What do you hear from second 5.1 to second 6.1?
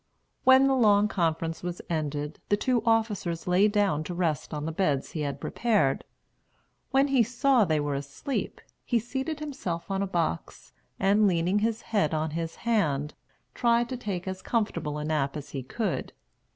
he had prepared.